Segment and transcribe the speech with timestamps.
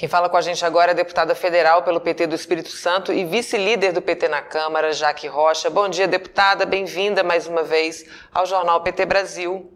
[0.00, 3.12] Quem fala com a gente agora é a deputada federal pelo PT do Espírito Santo
[3.12, 5.68] e vice-líder do PT na Câmara, Jaque Rocha.
[5.68, 6.64] Bom dia, deputada.
[6.64, 9.70] Bem-vinda mais uma vez ao Jornal PT Brasil.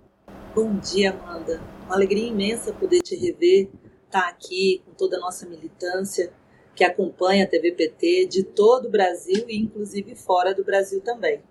[0.54, 1.60] Bom dia, Amanda.
[1.84, 3.68] Uma alegria imensa poder te rever,
[4.06, 6.32] estar tá aqui com toda a nossa militância
[6.74, 11.42] que acompanha a TV PT de todo o Brasil e inclusive fora do Brasil também.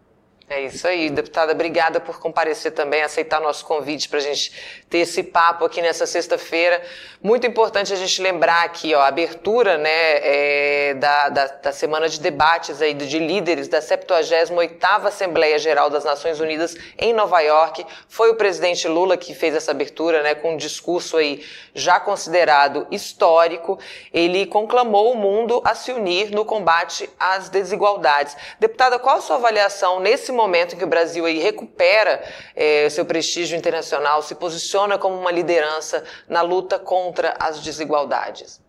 [0.50, 1.54] É isso aí, deputada.
[1.54, 4.52] Obrigada por comparecer também, aceitar nosso convite para a gente
[4.90, 6.82] ter esse papo aqui nessa sexta-feira.
[7.22, 12.10] Muito importante a gente lembrar aqui, ó, a abertura né, é, da, da, da, semana
[12.10, 17.86] de debates aí de líderes da 78ª Assembleia Geral das Nações Unidas em Nova York.
[18.10, 21.42] Foi o presidente Lula que fez essa abertura, né, com um discurso aí
[21.74, 23.80] já considerado histórico.
[24.14, 28.36] Ele conclamou o mundo a se unir no combate às desigualdades.
[28.60, 32.24] Deputada, qual a sua avaliação nesse momento em que o Brasil aí recupera
[32.56, 38.62] é, seu prestígio internacional, se posiciona como uma liderança na luta contra as desigualdades?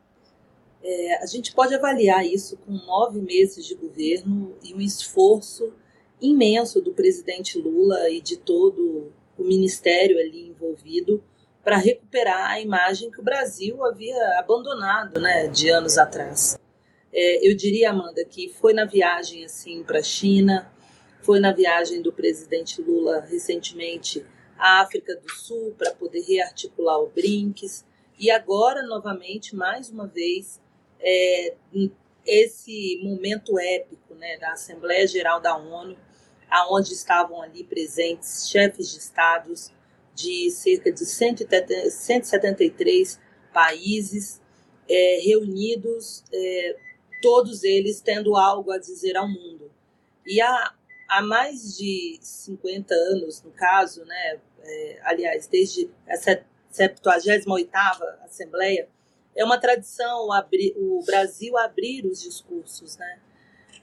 [0.83, 5.73] É, a gente pode avaliar isso com nove meses de governo e um esforço
[6.21, 11.25] imenso do presidente Lula e de todo o ministério ali envolvido
[11.63, 16.59] para recuperar a imagem que o Brasil havia abandonado, né, de anos atrás.
[17.11, 20.71] É, eu diria, Amanda, que foi na viagem assim para a China,
[21.25, 24.25] foi na viagem do presidente Lula recentemente
[24.59, 27.85] à África do Sul para poder rearticular o BRINCS
[28.19, 30.61] e agora novamente mais uma vez
[31.01, 31.55] é,
[32.27, 35.97] esse momento épico né, da Assembleia Geral da ONU,
[36.49, 39.73] aonde estavam ali presentes chefes de estados
[40.15, 43.21] de cerca de 173
[43.53, 44.41] países
[44.89, 46.77] é, reunidos, é,
[47.21, 49.73] todos eles tendo algo a dizer ao mundo.
[50.27, 50.73] E a
[51.15, 56.17] há mais de 50 anos, no caso, né, é, aliás, desde a
[56.73, 58.89] 78ª Assembleia,
[59.37, 60.29] é uma tradição
[60.77, 63.21] o Brasil abrir os discursos, né?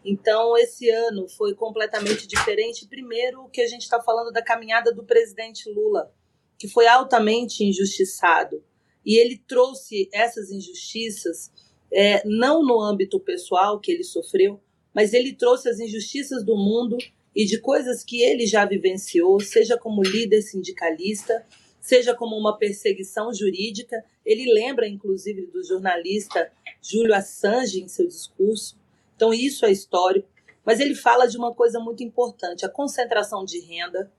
[0.04, 2.88] Então, esse ano foi completamente diferente.
[2.88, 6.12] Primeiro, que a gente está falando da caminhada do presidente Lula,
[6.58, 8.64] que foi altamente injustiçado.
[9.06, 11.52] E ele trouxe essas injustiças,
[11.94, 14.60] é, não no âmbito pessoal que ele sofreu,
[14.94, 16.98] mas ele trouxe as injustiças do mundo
[17.36, 21.46] e de coisas que ele já vivenciou, seja como líder sindicalista,
[21.80, 24.04] seja como uma perseguição jurídica.
[24.26, 28.78] Ele lembra, inclusive, do jornalista Júlio Assange em seu discurso.
[29.16, 30.30] Então, isso é histórico.
[30.66, 34.12] Mas ele fala de uma coisa muito importante: a concentração de renda,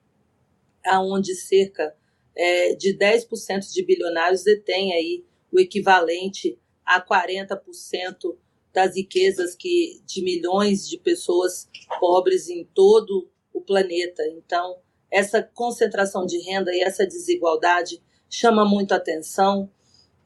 [0.84, 1.94] aonde cerca
[2.34, 8.36] é, de 10% de bilionários detém aí o equivalente a 40%
[8.72, 11.68] das riquezas que de milhões de pessoas
[12.00, 14.22] pobres em todo o planeta.
[14.28, 14.78] Então,
[15.10, 19.70] essa concentração de renda e essa desigualdade chama muito atenção.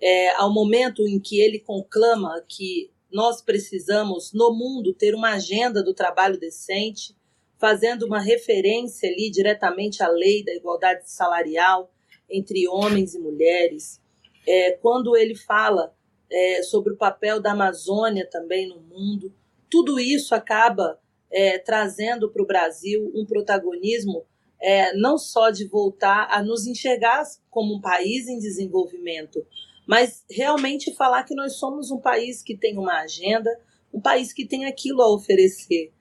[0.00, 5.82] É, ao momento em que ele conclama que nós precisamos, no mundo, ter uma agenda
[5.82, 7.16] do trabalho decente,
[7.58, 11.90] fazendo uma referência ali diretamente à lei da igualdade salarial
[12.28, 14.00] entre homens e mulheres.
[14.46, 15.94] É, quando ele fala
[16.30, 19.32] é, sobre o papel da Amazônia também no mundo.
[19.70, 20.98] Tudo isso acaba
[21.30, 24.24] é, trazendo para o Brasil um protagonismo
[24.60, 29.44] é, não só de voltar a nos enxergar como um país em desenvolvimento,
[29.86, 33.50] mas realmente falar que nós somos um país que tem uma agenda,
[33.92, 35.92] um país que tem aquilo a oferecer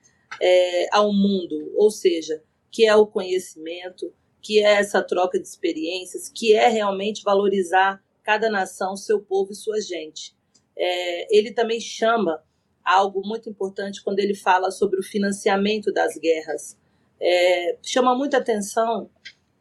[0.41, 4.11] é, ao mundo, ou seja, que é o conhecimento,
[4.41, 9.55] que é essa troca de experiências, que é realmente valorizar cada nação, seu povo e
[9.55, 10.35] sua gente.
[10.75, 12.43] É, ele também chama
[12.83, 16.77] algo muito importante quando ele fala sobre o financiamento das guerras.
[17.21, 19.09] É, chama muita atenção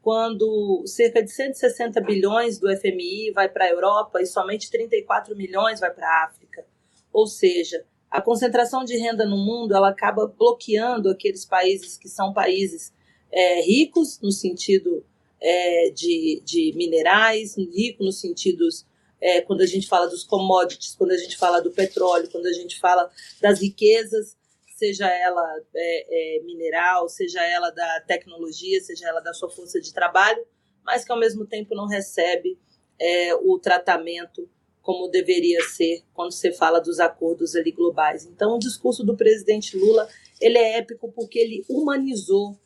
[0.02, 5.80] quando cerca de 160 bilhões do FMI vai para a Europa e somente 34 milhões
[5.80, 6.66] vai para a África.
[7.12, 12.32] Ou seja, a concentração de renda no mundo ela acaba bloqueando aqueles países que são
[12.32, 12.92] países
[13.30, 15.04] é, ricos no sentido
[15.46, 18.86] é, de, de minerais, rico nos sentidos
[19.20, 22.52] é, quando a gente fala dos commodities, quando a gente fala do petróleo, quando a
[22.52, 23.10] gente fala
[23.42, 24.36] das riquezas,
[24.74, 29.92] seja ela é, é, mineral, seja ela da tecnologia, seja ela da sua força de
[29.92, 30.42] trabalho,
[30.82, 32.58] mas que ao mesmo tempo não recebe
[32.98, 34.48] é, o tratamento
[34.80, 38.24] como deveria ser quando você fala dos acordos ali globais.
[38.24, 40.08] Então, o discurso do presidente Lula
[40.40, 42.58] ele é épico porque ele humanizou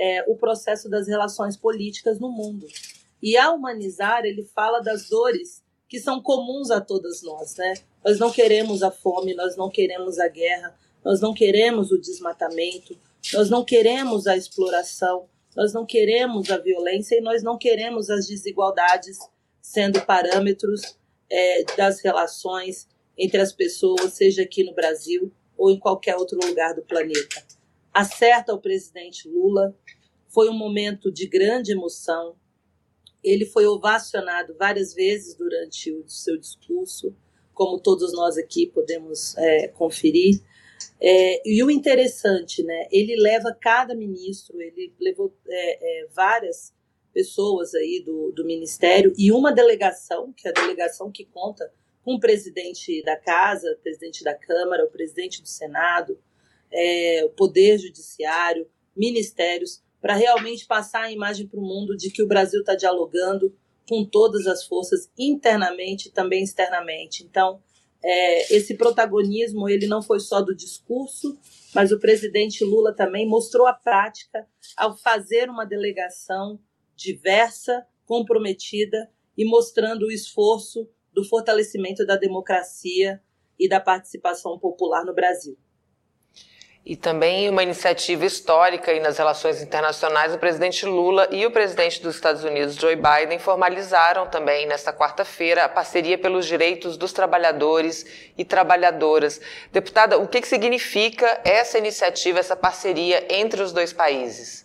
[0.00, 2.66] é, o processo das relações políticas no mundo.
[3.22, 7.74] E ao humanizar, ele fala das dores que são comuns a todas nós, né?
[8.02, 10.74] Nós não queremos a fome, nós não queremos a guerra,
[11.04, 12.96] nós não queremos o desmatamento,
[13.34, 18.26] nós não queremos a exploração, nós não queremos a violência e nós não queremos as
[18.26, 19.18] desigualdades
[19.60, 20.96] sendo parâmetros
[21.28, 22.88] é, das relações
[23.18, 27.59] entre as pessoas, seja aqui no Brasil ou em qualquer outro lugar do planeta.
[27.92, 29.76] Acerta o presidente Lula.
[30.28, 32.36] Foi um momento de grande emoção.
[33.22, 37.14] Ele foi ovacionado várias vezes durante o seu discurso,
[37.52, 40.40] como todos nós aqui podemos é, conferir.
[41.00, 42.86] É, e o interessante, né?
[42.90, 46.72] Ele leva cada ministro, ele levou é, é, várias
[47.12, 51.70] pessoas aí do, do ministério e uma delegação, que é a delegação que conta
[52.02, 56.18] com o presidente da casa, o presidente da Câmara, o presidente do Senado,
[56.72, 62.22] é, o Poder Judiciário, ministérios, para realmente passar a imagem para o mundo de que
[62.22, 63.54] o Brasil está dialogando
[63.88, 67.24] com todas as forças internamente e também externamente.
[67.24, 67.60] Então,
[68.02, 71.38] é, esse protagonismo ele não foi só do discurso,
[71.74, 74.46] mas o presidente Lula também mostrou a prática
[74.76, 76.58] ao fazer uma delegação
[76.96, 83.20] diversa, comprometida e mostrando o esforço do fortalecimento da democracia
[83.58, 85.58] e da participação popular no Brasil.
[86.90, 92.16] E também uma iniciativa histórica nas relações internacionais, o presidente Lula e o presidente dos
[92.16, 98.04] Estados Unidos, Joe Biden, formalizaram também nesta quarta-feira a parceria pelos direitos dos trabalhadores
[98.36, 99.40] e trabalhadoras.
[99.70, 104.64] Deputada, o que, que significa essa iniciativa, essa parceria entre os dois países?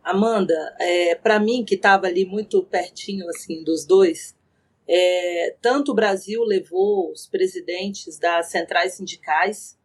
[0.00, 4.32] Amanda, é, para mim que estava ali muito pertinho assim dos dois,
[4.86, 9.76] é, tanto o Brasil levou os presidentes das centrais sindicais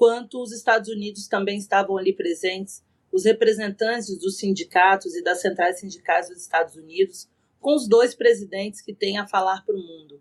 [0.00, 2.82] quanto os Estados Unidos também estavam ali presentes,
[3.12, 7.28] os representantes dos sindicatos e das centrais sindicais dos Estados Unidos,
[7.60, 10.18] com os dois presidentes que têm a falar para o mundo.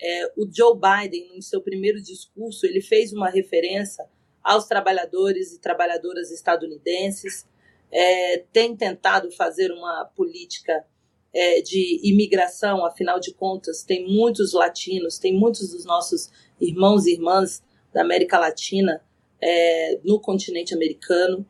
[0.00, 4.06] É, o Joe Biden, em seu primeiro discurso, ele fez uma referência
[4.44, 7.44] aos trabalhadores e trabalhadoras estadunidenses,
[7.90, 10.86] é, tem tentado fazer uma política
[11.34, 16.30] é, de imigração, afinal de contas, tem muitos latinos, tem muitos dos nossos
[16.60, 17.60] irmãos e irmãs
[17.92, 19.02] da América Latina
[19.40, 21.46] é, no continente americano.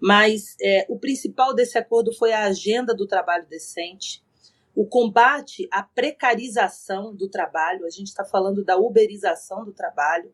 [0.00, 4.22] Mas é, o principal desse acordo foi a agenda do trabalho decente,
[4.74, 10.32] o combate à precarização do trabalho, a gente está falando da uberização do trabalho,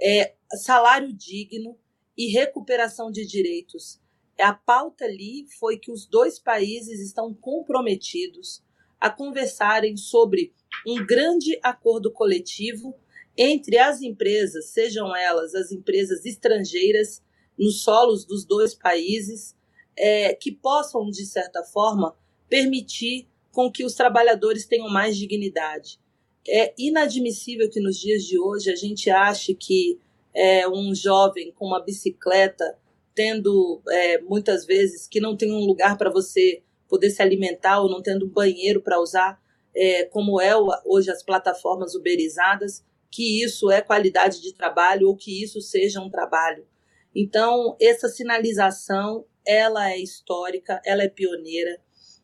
[0.00, 1.78] é, salário digno
[2.16, 4.00] e recuperação de direitos.
[4.40, 8.64] A pauta ali foi que os dois países estão comprometidos
[9.00, 10.52] a conversarem sobre
[10.86, 12.94] um grande acordo coletivo
[13.36, 17.22] entre as empresas, sejam elas as empresas estrangeiras
[17.58, 19.54] nos solos dos dois países,
[19.96, 22.16] é, que possam, de certa forma,
[22.48, 25.98] permitir com que os trabalhadores tenham mais dignidade.
[26.46, 29.98] É inadmissível que nos dias de hoje a gente ache que
[30.34, 32.78] é, um jovem com uma bicicleta,
[33.14, 37.90] tendo é, muitas vezes que não tem um lugar para você poder se alimentar ou
[37.90, 39.40] não tendo um banheiro para usar,
[39.74, 40.52] é, como é
[40.84, 46.10] hoje as plataformas uberizadas, que isso é qualidade de trabalho ou que isso seja um
[46.10, 46.66] trabalho.
[47.14, 51.80] Então, essa sinalização, ela é histórica, ela é pioneira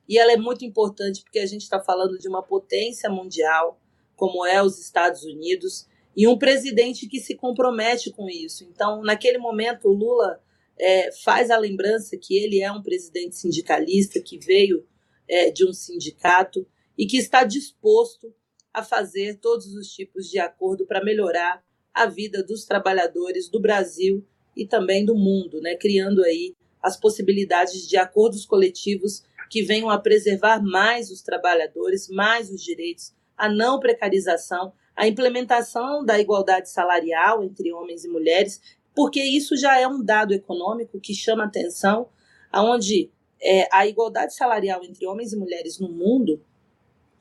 [0.08, 3.80] e ela é muito importante porque a gente está falando de uma potência mundial,
[4.16, 8.64] como é os Estados Unidos, e um presidente que se compromete com isso.
[8.64, 10.42] Então, naquele momento, o Lula
[10.78, 14.86] é, faz a lembrança que ele é um presidente sindicalista que veio
[15.28, 16.66] é, de um sindicato
[16.98, 18.34] e que está disposto
[18.72, 21.62] a fazer todos os tipos de acordo para melhorar
[21.92, 24.24] a vida dos trabalhadores do Brasil
[24.56, 25.76] e também do mundo, né?
[25.76, 32.50] criando aí as possibilidades de acordos coletivos que venham a preservar mais os trabalhadores, mais
[32.50, 38.60] os direitos, a não precarização, a implementação da igualdade salarial entre homens e mulheres,
[38.94, 42.08] porque isso já é um dado econômico que chama atenção,
[42.50, 43.10] aonde
[43.40, 46.42] é, a igualdade salarial entre homens e mulheres no mundo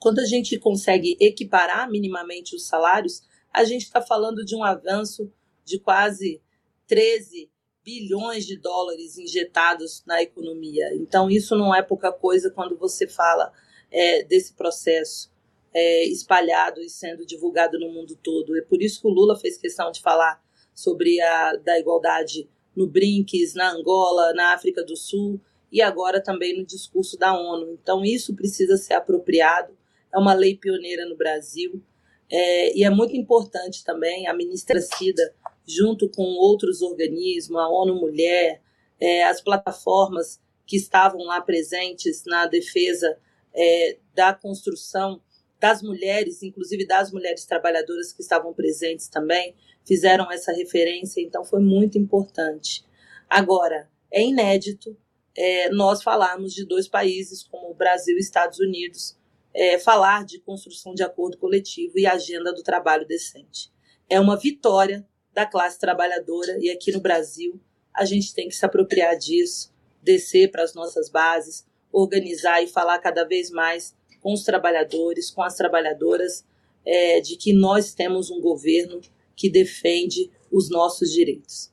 [0.01, 3.21] quando a gente consegue equiparar minimamente os salários,
[3.53, 5.31] a gente está falando de um avanço
[5.63, 6.41] de quase
[6.87, 7.51] 13
[7.83, 10.91] bilhões de dólares injetados na economia.
[10.95, 13.53] Então, isso não é pouca coisa quando você fala
[13.91, 15.31] é, desse processo
[15.71, 18.57] é, espalhado e sendo divulgado no mundo todo.
[18.57, 20.43] É por isso que o Lula fez questão de falar
[20.73, 25.39] sobre a da igualdade no BRICS, na Angola, na África do Sul
[25.71, 27.77] e agora também no discurso da ONU.
[27.79, 29.79] Então, isso precisa ser apropriado
[30.13, 31.81] é uma lei pioneira no Brasil.
[32.29, 35.35] É, e é muito importante também a ministra Cida,
[35.67, 38.61] junto com outros organismos, a ONU Mulher,
[38.99, 43.17] é, as plataformas que estavam lá presentes na defesa
[43.53, 45.21] é, da construção
[45.59, 49.53] das mulheres, inclusive das mulheres trabalhadoras que estavam presentes também,
[49.85, 52.83] fizeram essa referência, então foi muito importante.
[53.29, 54.97] Agora, é inédito
[55.35, 59.17] é, nós falarmos de dois países como o Brasil e Estados Unidos,
[59.53, 63.71] é, falar de construção de acordo coletivo e agenda do trabalho decente.
[64.09, 67.59] É uma vitória da classe trabalhadora e aqui no Brasil
[67.93, 72.99] a gente tem que se apropriar disso, descer para as nossas bases, organizar e falar
[72.99, 76.45] cada vez mais com os trabalhadores, com as trabalhadoras,
[76.85, 79.01] é, de que nós temos um governo
[79.35, 81.70] que defende os nossos direitos.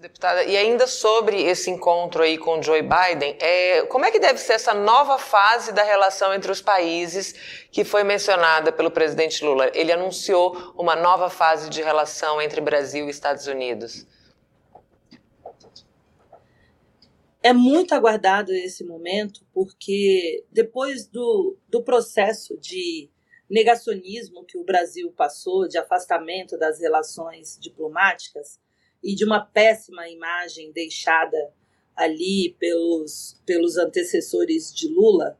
[0.00, 4.38] Deputada, e ainda sobre esse encontro aí com Joe Biden, é, como é que deve
[4.38, 7.34] ser essa nova fase da relação entre os países
[7.70, 9.70] que foi mencionada pelo presidente Lula?
[9.74, 14.06] Ele anunciou uma nova fase de relação entre Brasil e Estados Unidos.
[17.42, 23.10] É muito aguardado esse momento, porque depois do, do processo de
[23.50, 28.58] negacionismo que o Brasil passou, de afastamento das relações diplomáticas,
[29.02, 31.52] e de uma péssima imagem deixada
[31.96, 35.38] ali pelos, pelos antecessores de Lula,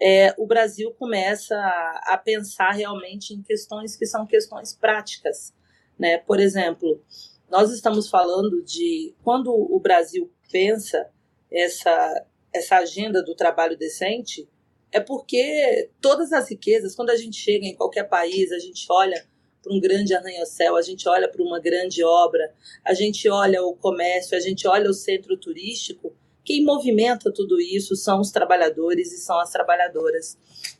[0.00, 5.54] é, o Brasil começa a, a, pensar realmente em questões que são questões práticas.
[5.98, 6.18] Né?
[6.18, 7.02] Por exemplo,
[7.48, 11.08] nós estamos falando de quando o Brasil pensa
[11.50, 14.48] essa, essa agenda do trabalho decente,
[14.90, 19.26] é porque todas as riquezas, quando a gente chega em qualquer país, a gente olha
[19.64, 22.54] para um grande arranha-céu, a gente olha para uma grande obra,
[22.84, 26.14] a gente olha o comércio, a gente olha o centro turístico.
[26.44, 30.38] Quem movimenta tudo isso são os trabalhadores e são as trabalhadoras.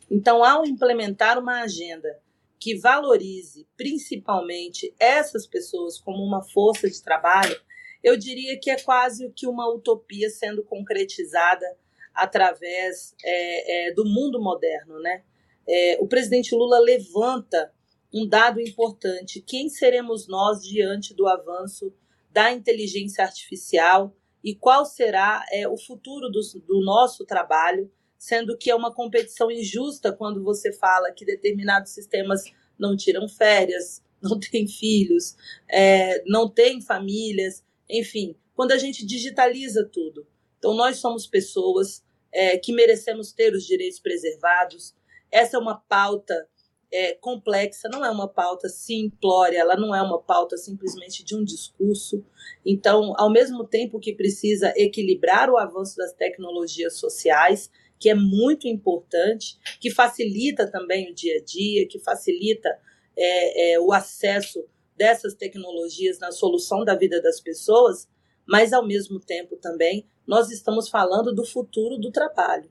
[0.09, 2.19] Então, ao implementar uma agenda
[2.59, 7.59] que valorize principalmente essas pessoas como uma força de trabalho,
[8.03, 11.65] eu diria que é quase que uma utopia sendo concretizada
[12.13, 15.23] através é, é, do mundo moderno, né?
[15.67, 17.73] É, o presidente Lula levanta
[18.15, 21.93] um dado importante: quem seremos nós diante do avanço
[22.31, 28.69] da inteligência artificial e qual será é, o futuro do, do nosso trabalho, sendo que
[28.69, 32.43] é uma competição injusta quando você fala que determinados sistemas
[32.79, 35.35] não tiram férias, não têm filhos,
[35.69, 40.25] é, não têm famílias, enfim, quando a gente digitaliza tudo.
[40.57, 44.95] Então, nós somos pessoas é, que merecemos ter os direitos preservados.
[45.31, 46.47] Essa é uma pauta
[46.91, 51.43] é, complexa, não é uma pauta simplória, ela não é uma pauta simplesmente de um
[51.43, 52.23] discurso.
[52.65, 58.67] Então, ao mesmo tempo que precisa equilibrar o avanço das tecnologias sociais, que é muito
[58.67, 62.69] importante, que facilita também o dia a dia, que facilita
[63.17, 64.65] é, é, o acesso
[64.95, 68.07] dessas tecnologias na solução da vida das pessoas,
[68.47, 72.69] mas ao mesmo tempo também nós estamos falando do futuro do trabalho.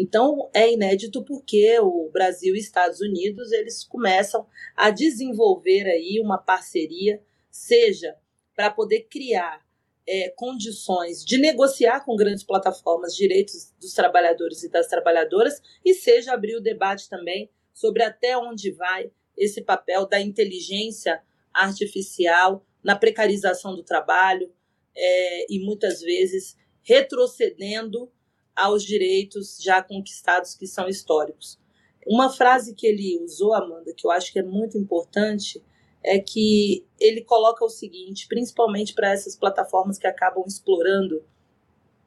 [0.00, 6.38] Então é inédito porque o Brasil e Estados Unidos eles começam a desenvolver aí uma
[6.38, 8.14] parceria, seja
[8.54, 9.60] para poder criar
[10.06, 16.32] é, condições de negociar com grandes plataformas direitos dos trabalhadores e das trabalhadoras, e seja
[16.32, 21.20] abrir o debate também sobre até onde vai esse papel da inteligência
[21.52, 24.52] artificial na precarização do trabalho
[24.96, 28.12] é, e muitas vezes retrocedendo
[28.58, 31.58] aos direitos já conquistados que são históricos.
[32.06, 35.62] Uma frase que ele usou, Amanda, que eu acho que é muito importante,
[36.02, 41.22] é que ele coloca o seguinte, principalmente para essas plataformas que acabam explorando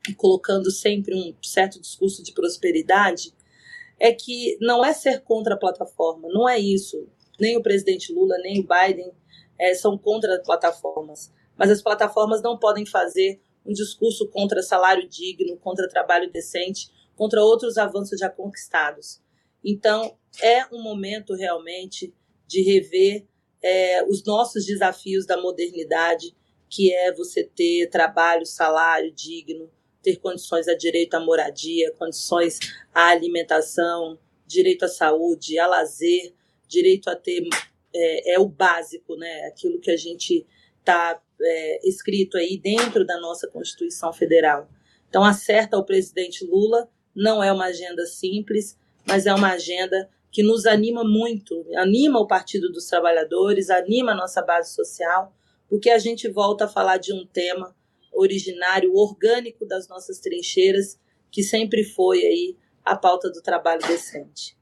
[0.10, 3.34] e colocando sempre um certo discurso de prosperidade,
[4.00, 7.08] é que não é ser contra a plataforma, não é isso.
[7.40, 9.12] Nem o presidente Lula, nem o Biden
[9.60, 11.32] é, são contra as plataformas.
[11.56, 17.44] Mas as plataformas não podem fazer um discurso contra salário digno, contra trabalho decente, contra
[17.44, 19.22] outros avanços já conquistados.
[19.64, 22.14] Então, é um momento realmente
[22.48, 23.26] de rever
[23.62, 26.36] é, os nossos desafios da modernidade,
[26.70, 29.70] que é você ter trabalho, salário digno,
[30.02, 32.60] ter condições a direito à moradia, condições
[32.94, 36.34] à alimentação, direito à saúde, a lazer,
[36.68, 37.48] direito a ter
[37.94, 39.46] é, é o básico, né?
[39.46, 40.46] Aquilo que a gente
[40.82, 44.70] está é, escrito aí dentro da nossa Constituição Federal.
[45.10, 50.44] Então, acerta o presidente Lula, não é uma agenda simples, mas é uma agenda que
[50.44, 55.34] nos anima muito, anima o Partido dos Trabalhadores, anima a nossa base social,
[55.70, 57.76] porque a gente volta a falar de um tema
[58.14, 64.58] originário, orgânico das nossas trincheiras, que sempre foi aí a pauta do trabalho decente.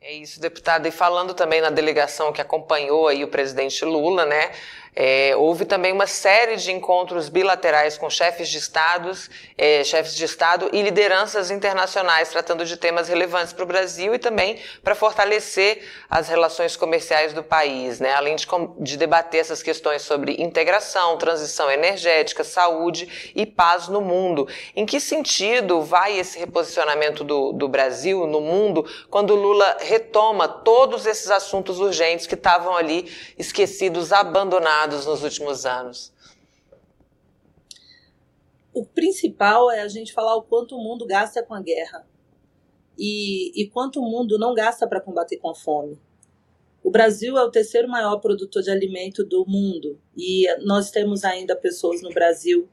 [0.00, 0.88] É isso, deputada.
[0.88, 4.50] E falando também na delegação que acompanhou aí o presidente Lula, né?
[4.94, 10.24] É, houve também uma série de encontros bilaterais com chefes de estados, é, chefes de
[10.24, 15.82] estado e lideranças internacionais tratando de temas relevantes para o Brasil e também para fortalecer
[16.08, 18.12] as relações comerciais do país, né?
[18.14, 18.46] Além de,
[18.80, 24.48] de debater essas questões sobre integração, transição energética, saúde e paz no mundo.
[24.74, 31.06] Em que sentido vai esse reposicionamento do, do Brasil no mundo quando Lula retoma todos
[31.06, 34.79] esses assuntos urgentes que estavam ali esquecidos, abandonados?
[34.88, 36.12] Nos últimos anos?
[38.72, 42.06] O principal é a gente falar o quanto o mundo gasta com a guerra
[42.98, 45.98] e, e quanto o mundo não gasta para combater com a fome.
[46.82, 51.54] O Brasil é o terceiro maior produtor de alimento do mundo e nós temos ainda
[51.56, 52.68] pessoas no Brasil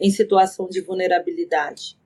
[0.00, 1.98] em situação de vulnerabilidade.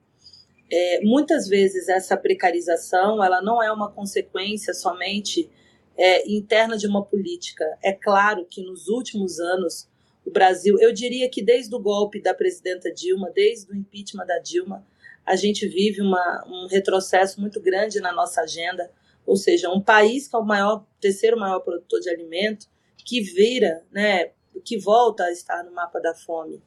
[0.71, 5.49] É, muitas vezes essa precarização ela não é uma consequência somente
[5.97, 7.65] é, interna de uma política.
[7.81, 9.87] É claro que nos últimos anos
[10.25, 14.39] o Brasil, eu diria que desde o golpe da presidenta Dilma, desde o impeachment da
[14.39, 14.85] Dilma,
[15.25, 18.89] a gente vive uma, um retrocesso muito grande na nossa agenda,
[19.25, 23.83] ou seja, um país que é o maior, terceiro maior produtor de alimento, que vira,
[23.91, 24.31] né,
[24.63, 26.61] que volta a estar no mapa da fome.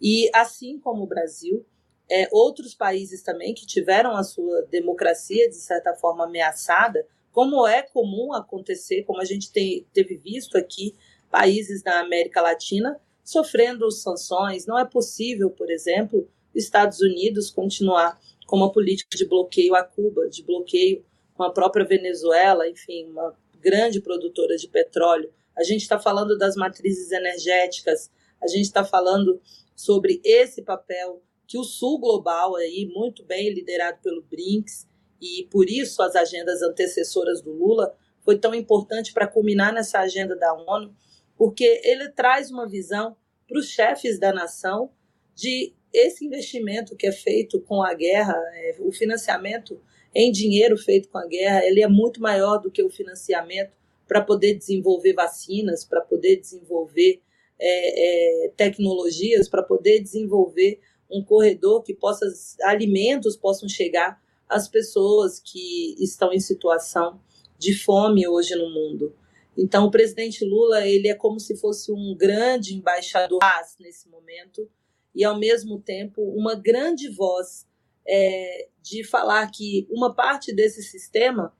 [0.00, 1.64] E assim como o Brasil,
[2.10, 7.82] é, outros países também que tiveram a sua democracia de certa forma ameaçada, como é
[7.82, 10.94] comum acontecer, como a gente tem, teve visto aqui,
[11.28, 14.66] países da América Latina sofrendo sanções.
[14.66, 20.28] Não é possível, por exemplo, Estados Unidos continuar com uma política de bloqueio a Cuba,
[20.28, 25.28] de bloqueio com a própria Venezuela, enfim, uma grande produtora de petróleo.
[25.58, 29.40] A gente está falando das matrizes energéticas, a gente está falando
[29.74, 34.86] sobre esse papel que o Sul global aí muito bem liderado pelo BRICS
[35.20, 37.94] e por isso as agendas antecessoras do Lula
[38.24, 40.94] foi tão importante para culminar nessa agenda da ONU,
[41.36, 43.16] porque ele traz uma visão
[43.46, 44.90] para os chefes da nação
[45.34, 49.80] de esse investimento que é feito com a guerra, é, o financiamento
[50.14, 53.72] em dinheiro feito com a guerra, ele é muito maior do que o financiamento
[54.06, 57.20] para poder desenvolver vacinas, para poder desenvolver
[57.58, 60.80] é, é, tecnologias, para poder desenvolver
[61.10, 62.26] um corredor que possa
[62.62, 67.20] alimentos possam chegar as pessoas que estão em situação
[67.58, 69.14] de fome hoje no mundo.
[69.56, 73.38] Então, o presidente Lula ele é como se fosse um grande embaixador
[73.78, 74.68] nesse momento
[75.14, 77.66] e, ao mesmo tempo, uma grande voz
[78.06, 81.56] é, de falar que uma parte desse sistema,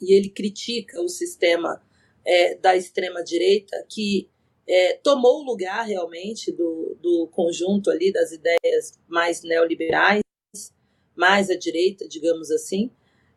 [0.00, 1.82] e ele critica o sistema
[2.24, 4.28] é, da extrema-direita, que
[4.66, 10.22] é, tomou o lugar realmente do, do conjunto ali das ideias mais neoliberais,
[11.16, 12.90] mais à direita, digamos assim,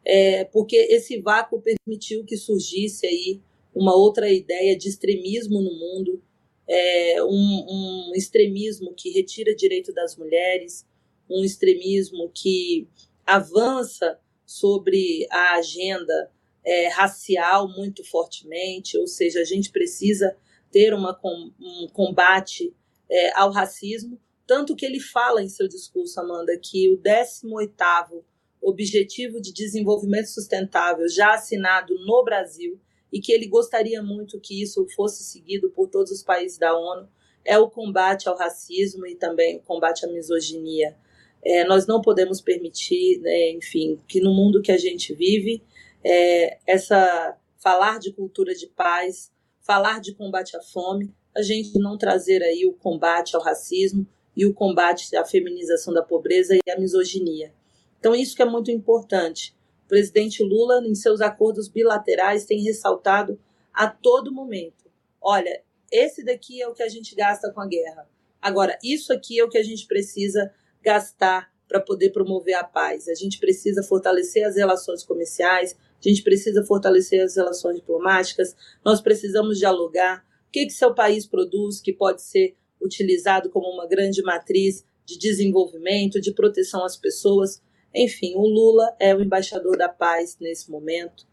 [0.05, 3.41] é, porque esse vácuo permitiu que surgisse aí
[3.75, 6.21] uma outra ideia de extremismo no mundo,
[6.67, 10.85] é, um, um, extremismo que retira direito das mulheres,
[11.29, 12.87] um extremismo que
[13.25, 16.31] avança sobre a agenda
[16.65, 20.35] é, racial muito fortemente, ou seja, a gente precisa
[20.71, 21.17] ter uma,
[21.59, 22.73] um combate
[23.09, 28.23] é, ao racismo, tanto que ele fala em seu discurso, Amanda, que o 18º
[28.62, 32.79] Objetivo de Desenvolvimento Sustentável já assinado no Brasil
[33.12, 37.07] e que ele gostaria muito que isso fosse seguido por todos os países da ONU
[37.45, 40.97] é o combate ao racismo e também o combate à misoginia.
[41.43, 45.63] É, nós não podemos permitir, né, enfim, que no mundo que a gente vive,
[46.03, 49.31] é, essa falar de cultura de paz,
[49.62, 54.05] falar de combate à fome, a gente não trazer aí o combate ao racismo,
[54.38, 57.52] e o combate à feminização da pobreza e à misoginia.
[58.00, 59.56] Então, isso que é muito importante.
[59.86, 63.39] O presidente Lula, em seus acordos bilaterais, tem ressaltado
[63.73, 64.86] a todo momento:
[65.19, 68.08] olha, esse daqui é o que a gente gasta com a guerra.
[68.39, 73.08] Agora, isso aqui é o que a gente precisa gastar para poder promover a paz.
[73.08, 79.02] A gente precisa fortalecer as relações comerciais, a gente precisa fortalecer as relações diplomáticas, nós
[79.02, 80.23] precisamos dialogar.
[80.47, 85.17] O que, que seu país produz que pode ser utilizado como uma grande matriz de
[85.17, 87.61] desenvolvimento, de proteção às pessoas.
[87.93, 91.25] Enfim, o Lula é o embaixador da paz nesse momento.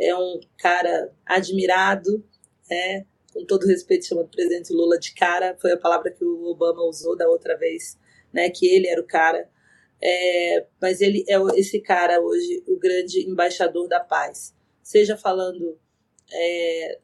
[0.00, 2.24] É um cara admirado,
[2.70, 6.44] é, com todo respeito, chama o presidente Lula de cara, foi a palavra que o
[6.44, 7.98] Obama usou da outra vez,
[8.32, 9.48] né, que ele era o cara.
[10.00, 14.54] É, mas ele é esse cara hoje, o grande embaixador da paz.
[14.82, 15.78] Seja falando
[16.32, 16.98] é,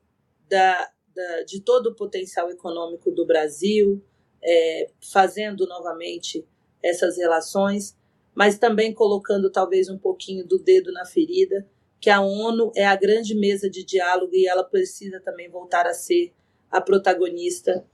[0.48, 4.02] da, da, de todo o potencial econômico do Brasil,
[4.42, 6.46] é, fazendo novamente
[6.82, 7.96] essas relações,
[8.34, 11.66] mas também colocando talvez um pouquinho do dedo na ferida,
[12.00, 15.94] que a ONU é a grande mesa de diálogo e ela precisa também voltar a
[15.94, 16.32] ser
[16.70, 17.86] a protagonista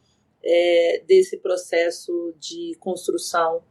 [0.42, 3.62] é, desse processo de construção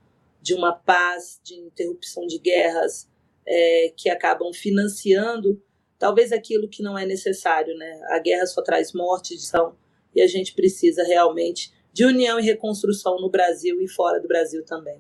[0.42, 3.10] de uma paz, de interrupção de guerras,
[3.46, 5.62] é, que acabam financiando
[6.00, 8.02] talvez aquilo que não é necessário, né?
[8.10, 9.76] A guerra só traz morte, são
[10.16, 14.64] e a gente precisa realmente de união e reconstrução no Brasil e fora do Brasil
[14.66, 15.00] também.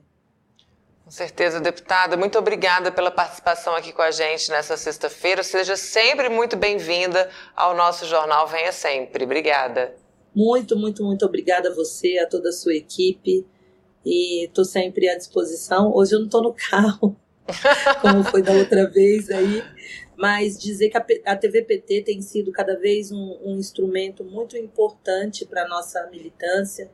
[1.04, 2.16] Com certeza, deputada.
[2.16, 5.42] Muito obrigada pela participação aqui com a gente nessa sexta-feira.
[5.42, 9.24] Seja sempre muito bem-vinda ao nosso jornal Venha Sempre.
[9.24, 9.96] Obrigada.
[10.36, 13.44] Muito, muito, muito obrigada a você, a toda a sua equipe.
[14.06, 15.92] E estou sempre à disposição.
[15.96, 17.16] Hoje eu não estou no carro,
[18.02, 19.64] como foi da outra vez aí,
[20.20, 25.64] mas dizer que a, TVPT tem sido cada vez um, um instrumento muito importante para
[25.64, 26.92] a nossa militância,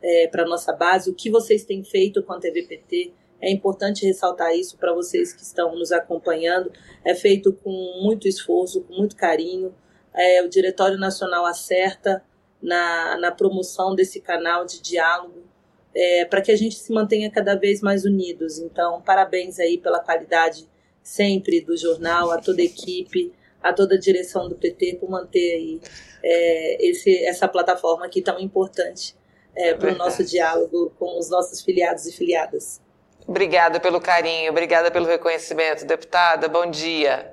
[0.00, 1.10] é, para a nossa base.
[1.10, 5.42] O que vocês têm feito com a TVPT é importante ressaltar isso para vocês que
[5.42, 6.70] estão nos acompanhando.
[7.04, 9.74] É feito com muito esforço, com muito carinho.
[10.14, 12.22] É, o Diretório Nacional acerta
[12.62, 15.42] na, na promoção desse canal de diálogo
[15.92, 18.60] é, para que a gente se mantenha cada vez mais unidos.
[18.60, 20.68] Então, parabéns aí pela qualidade
[21.08, 25.54] sempre do jornal, a toda a equipe, a toda a direção do PT por manter
[25.54, 25.80] aí
[26.22, 29.16] é, esse, essa plataforma aqui tão importante
[29.56, 32.80] é, para o nosso diálogo com os nossos filiados e filiadas.
[33.26, 36.46] Obrigada pelo carinho, obrigada pelo reconhecimento, deputada.
[36.46, 37.26] Bom dia.